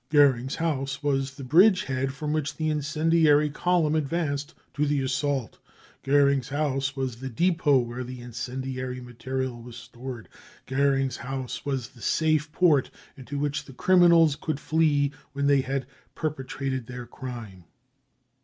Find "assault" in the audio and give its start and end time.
5.03-5.59